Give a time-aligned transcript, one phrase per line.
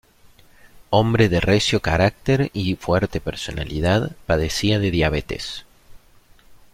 [0.89, 5.63] Hombre de recio carácter y fuerte personalidad, padecía de diabetes.